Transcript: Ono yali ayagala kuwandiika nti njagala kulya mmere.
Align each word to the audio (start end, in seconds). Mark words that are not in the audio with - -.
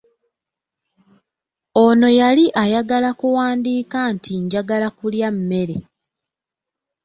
Ono 1.83 2.07
yali 2.19 2.45
ayagala 2.63 3.09
kuwandiika 3.19 3.99
nti 4.15 4.33
njagala 4.43 4.87
kulya 4.97 5.29
mmere. 5.35 5.75